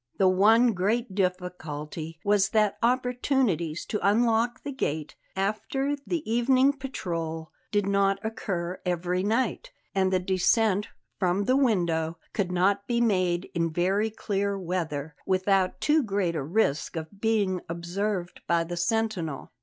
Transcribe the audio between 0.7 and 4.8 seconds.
great difficulty was that opportunities to unlock the